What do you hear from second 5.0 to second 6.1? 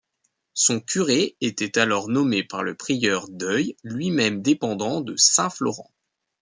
de Saint-Florent.